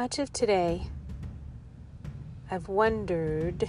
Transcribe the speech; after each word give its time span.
Much 0.00 0.18
of 0.18 0.32
today, 0.32 0.86
I've 2.50 2.68
wondered 2.68 3.68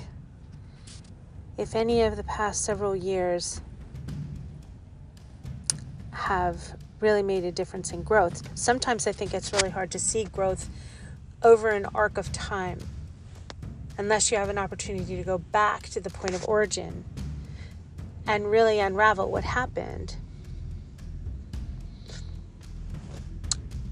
if 1.58 1.76
any 1.76 2.04
of 2.04 2.16
the 2.16 2.24
past 2.24 2.64
several 2.64 2.96
years 2.96 3.60
have 6.12 6.78
really 7.02 7.22
made 7.22 7.44
a 7.44 7.52
difference 7.52 7.92
in 7.92 8.02
growth. 8.04 8.48
Sometimes 8.58 9.08
I 9.08 9.12
think 9.12 9.34
it's 9.34 9.52
really 9.52 9.72
hard 9.72 9.92
to 9.92 10.00
see 10.00 10.24
growth 10.24 10.70
over 11.44 11.68
an 11.68 11.86
arc 11.94 12.18
of 12.18 12.32
time 12.32 12.80
unless 13.98 14.32
you 14.32 14.38
have 14.38 14.48
an 14.48 14.58
opportunity 14.58 15.18
to 15.18 15.24
go 15.24 15.38
back 15.38 15.90
to 15.90 16.00
the 16.00 16.10
point 16.10 16.34
of 16.34 16.48
origin 16.48 17.04
and 18.26 18.50
really 18.50 18.80
unravel 18.80 19.30
what 19.30 19.44
happened. 19.44 20.16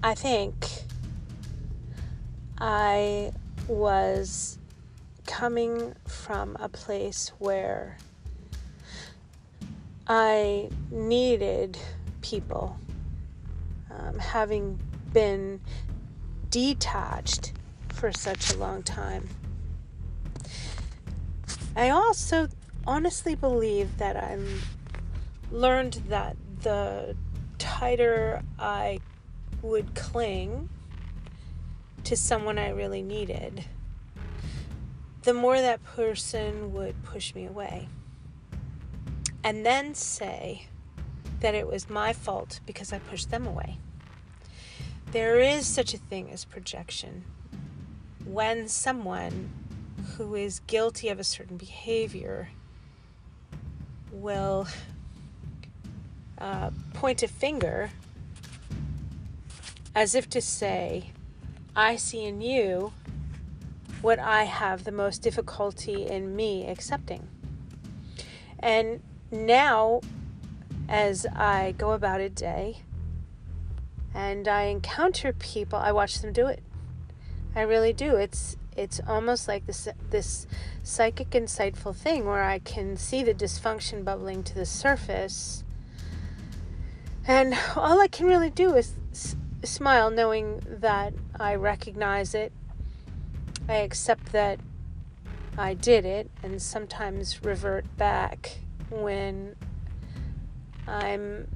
I 0.01 0.15
think 0.15 0.78
I 2.61 3.31
was 3.67 4.57
coming 5.25 5.95
from 6.07 6.57
a 6.59 6.67
place 6.67 7.31
where 7.39 7.97
I 10.07 10.69
needed 10.91 11.77
people, 12.21 12.77
um, 13.89 14.19
having 14.19 14.79
been 15.13 15.61
detached 16.49 17.53
for 17.89 18.11
such 18.11 18.53
a 18.53 18.57
long 18.57 18.83
time. 18.83 19.29
I 21.75 21.89
also 21.91 22.49
honestly 22.85 23.35
believe 23.35 23.97
that 23.99 24.17
I'm 24.17 24.61
learned 25.51 26.01
that 26.09 26.35
the 26.61 27.15
tighter 27.57 28.41
I 28.57 28.99
would 29.61 29.95
cling 29.95 30.69
to 32.05 32.15
someone 32.15 32.57
I 32.57 32.69
really 32.69 33.01
needed, 33.01 33.65
the 35.23 35.33
more 35.33 35.59
that 35.59 35.83
person 35.83 36.73
would 36.73 37.03
push 37.03 37.35
me 37.35 37.45
away. 37.45 37.87
And 39.43 39.65
then 39.65 39.93
say 39.95 40.67
that 41.39 41.55
it 41.55 41.67
was 41.67 41.89
my 41.89 42.13
fault 42.13 42.59
because 42.65 42.91
I 42.91 42.99
pushed 42.99 43.31
them 43.31 43.45
away. 43.45 43.77
There 45.11 45.39
is 45.39 45.65
such 45.65 45.93
a 45.93 45.97
thing 45.97 46.29
as 46.31 46.45
projection. 46.45 47.23
When 48.25 48.67
someone 48.67 49.49
who 50.17 50.35
is 50.35 50.59
guilty 50.67 51.09
of 51.09 51.19
a 51.19 51.23
certain 51.23 51.57
behavior 51.57 52.49
will 54.11 54.67
uh, 56.37 56.71
point 56.93 57.23
a 57.23 57.27
finger 57.27 57.91
as 59.95 60.15
if 60.15 60.29
to 60.29 60.41
say, 60.41 61.11
I 61.79 61.95
see 61.95 62.25
in 62.25 62.41
you 62.41 62.91
what 64.01 64.19
I 64.19 64.43
have 64.43 64.83
the 64.83 64.91
most 64.91 65.21
difficulty 65.21 66.05
in 66.05 66.35
me 66.35 66.67
accepting. 66.67 67.29
And 68.59 69.01
now, 69.31 70.01
as 70.89 71.25
I 71.33 71.73
go 71.77 71.91
about 71.93 72.19
a 72.19 72.27
day 72.27 72.81
and 74.13 74.45
I 74.45 74.63
encounter 74.63 75.31
people, 75.31 75.79
I 75.79 75.93
watch 75.93 76.19
them 76.19 76.33
do 76.33 76.47
it. 76.47 76.61
I 77.55 77.61
really 77.61 77.93
do. 77.93 78.17
It's 78.17 78.57
it's 78.75 78.99
almost 79.07 79.47
like 79.47 79.65
this 79.65 79.87
this 80.09 80.47
psychic 80.83 81.29
insightful 81.29 81.95
thing 81.95 82.25
where 82.25 82.43
I 82.43 82.59
can 82.59 82.97
see 82.97 83.23
the 83.23 83.33
dysfunction 83.33 84.03
bubbling 84.03 84.43
to 84.43 84.53
the 84.53 84.65
surface. 84.65 85.63
And 87.25 87.57
all 87.77 88.01
I 88.01 88.09
can 88.09 88.25
really 88.25 88.49
do 88.49 88.75
is 88.75 88.95
smile 89.63 90.09
knowing 90.09 90.61
that 90.65 91.13
I 91.39 91.55
recognize 91.55 92.33
it. 92.33 92.51
I 93.67 93.75
accept 93.75 94.31
that 94.31 94.59
I 95.57 95.73
did 95.73 96.05
it 96.05 96.29
and 96.41 96.61
sometimes 96.61 97.43
revert 97.43 97.85
back 97.97 98.59
when 98.89 99.55
I'm 100.87 101.47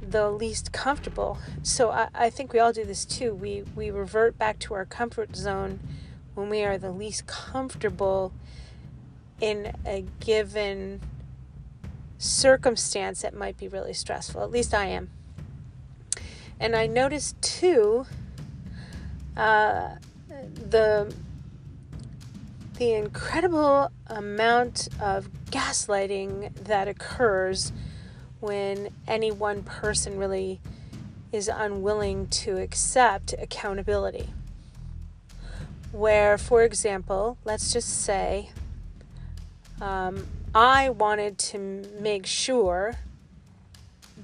the 0.00 0.30
least 0.30 0.72
comfortable. 0.72 1.38
So 1.62 1.90
I, 1.90 2.08
I 2.14 2.30
think 2.30 2.52
we 2.52 2.58
all 2.58 2.72
do 2.72 2.84
this 2.84 3.04
too. 3.04 3.34
We 3.34 3.64
we 3.74 3.90
revert 3.90 4.38
back 4.38 4.58
to 4.60 4.74
our 4.74 4.84
comfort 4.84 5.36
zone 5.36 5.80
when 6.34 6.48
we 6.48 6.62
are 6.62 6.78
the 6.78 6.90
least 6.90 7.26
comfortable 7.26 8.32
in 9.40 9.72
a 9.84 10.04
given 10.20 11.00
circumstance 12.18 13.22
that 13.22 13.34
might 13.34 13.56
be 13.56 13.68
really 13.68 13.92
stressful. 13.92 14.42
At 14.42 14.50
least 14.50 14.72
I 14.72 14.86
am. 14.86 15.10
And 16.64 16.74
I 16.74 16.86
noticed 16.86 17.42
too 17.42 18.06
uh, 19.36 19.96
the 20.70 21.14
the 22.78 22.94
incredible 22.94 23.90
amount 24.06 24.88
of 24.98 25.28
gaslighting 25.50 26.54
that 26.64 26.88
occurs 26.88 27.70
when 28.40 28.88
any 29.06 29.30
one 29.30 29.62
person 29.62 30.16
really 30.16 30.58
is 31.32 31.48
unwilling 31.48 32.28
to 32.28 32.56
accept 32.56 33.34
accountability. 33.34 34.30
Where, 35.92 36.38
for 36.38 36.62
example, 36.62 37.36
let's 37.44 37.74
just 37.74 37.90
say 38.04 38.52
um, 39.82 40.26
I 40.54 40.88
wanted 40.88 41.36
to 41.50 41.58
make 42.00 42.24
sure 42.24 42.94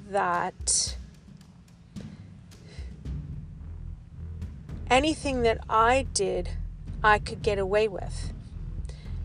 that 0.09 0.97
anything 4.91 5.43
that 5.43 5.59
I 5.71 6.07
did, 6.13 6.51
I 7.03 7.19
could 7.19 7.43
get 7.43 7.59
away 7.59 7.89
with. 7.89 8.33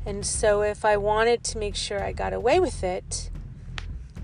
And 0.05 0.25
so, 0.25 0.61
if 0.61 0.85
I 0.85 0.97
wanted 0.97 1.43
to 1.45 1.57
make 1.57 1.75
sure 1.75 2.03
I 2.03 2.11
got 2.11 2.31
away 2.31 2.59
with 2.59 2.83
it, 2.83 3.31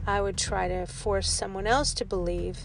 I 0.06 0.22
would 0.22 0.38
try 0.38 0.68
to 0.68 0.85
force 0.85 1.29
someone 1.29 1.66
else 1.66 1.94
to 1.96 2.06
believe 2.06 2.59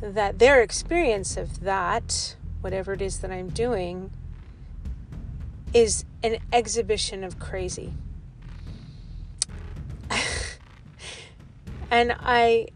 that 0.00 0.38
their 0.38 0.62
experience 0.62 1.36
of 1.36 1.60
that, 1.60 2.36
whatever 2.60 2.92
it 2.92 3.02
is 3.02 3.20
that 3.20 3.30
I'm 3.30 3.48
doing, 3.48 4.10
is 5.72 6.04
an 6.22 6.38
exhibition 6.52 7.24
of 7.24 7.38
crazy. 7.38 7.94
and 11.90 12.12
I, 12.20 12.68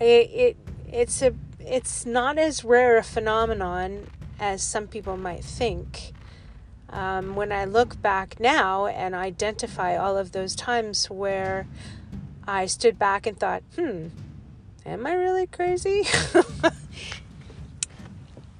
I, 0.00 0.04
it, 0.04 0.56
it's 0.88 1.20
a, 1.22 1.34
it's 1.58 2.06
not 2.06 2.38
as 2.38 2.64
rare 2.64 2.96
a 2.96 3.02
phenomenon 3.02 4.06
as 4.40 4.62
some 4.62 4.88
people 4.88 5.16
might 5.16 5.44
think. 5.44 6.12
Um, 6.88 7.36
when 7.36 7.52
I 7.52 7.66
look 7.66 8.02
back 8.02 8.40
now 8.40 8.86
and 8.86 9.14
identify 9.14 9.96
all 9.96 10.16
of 10.16 10.32
those 10.32 10.56
times 10.56 11.08
where 11.08 11.68
I 12.48 12.66
stood 12.66 12.98
back 12.98 13.28
and 13.28 13.38
thought, 13.38 13.62
hmm, 13.76 14.08
am 14.84 15.06
I 15.06 15.12
really 15.12 15.46
crazy? 15.46 16.02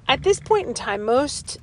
At 0.07 0.23
this 0.23 0.39
point 0.39 0.67
in 0.67 0.73
time, 0.73 1.01
most 1.01 1.57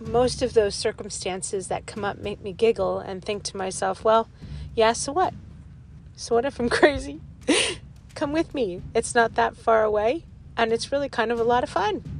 most 0.00 0.40
of 0.40 0.54
those 0.54 0.74
circumstances 0.74 1.68
that 1.68 1.84
come 1.84 2.04
up 2.04 2.18
make 2.18 2.40
me 2.40 2.52
giggle 2.52 3.00
and 3.00 3.22
think 3.22 3.42
to 3.42 3.56
myself, 3.56 4.02
well, 4.02 4.28
yeah, 4.74 4.94
so 4.94 5.12
what? 5.12 5.34
So 6.16 6.34
what 6.34 6.46
if 6.46 6.58
I'm 6.58 6.68
crazy? 6.70 7.20
come 8.14 8.32
with 8.32 8.54
me. 8.54 8.82
It's 8.94 9.14
not 9.14 9.34
that 9.34 9.56
far 9.56 9.84
away 9.84 10.24
and 10.56 10.72
it's 10.72 10.90
really 10.90 11.08
kind 11.08 11.30
of 11.30 11.38
a 11.38 11.44
lot 11.44 11.64
of 11.64 11.70
fun. 11.70 12.19